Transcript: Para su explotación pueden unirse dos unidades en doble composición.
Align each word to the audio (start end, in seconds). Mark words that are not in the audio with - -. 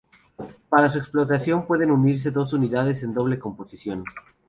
Para 0.67 0.89
su 0.89 0.97
explotación 0.97 1.67
pueden 1.67 1.91
unirse 1.91 2.31
dos 2.31 2.53
unidades 2.53 3.03
en 3.03 3.13
doble 3.13 3.37
composición. 3.37 4.03